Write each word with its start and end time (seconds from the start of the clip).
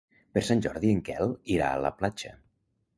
Per 0.37 0.41
Sant 0.47 0.63
Jordi 0.67 0.95
en 0.95 1.05
Quel 1.11 1.35
irà 1.59 1.71
a 1.77 1.85
la 1.87 1.95
platja. 2.03 2.37